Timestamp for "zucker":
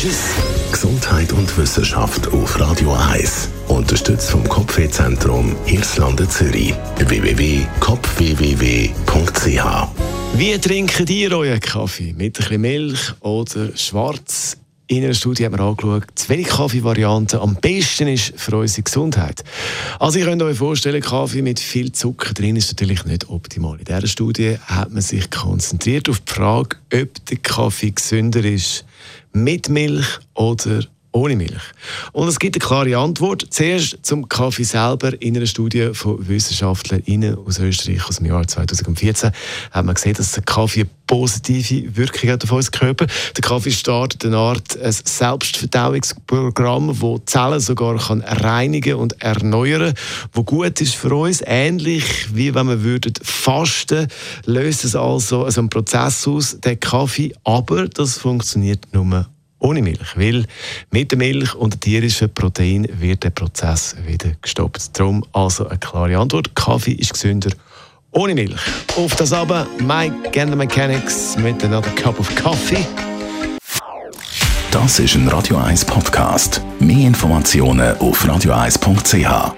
21.92-22.32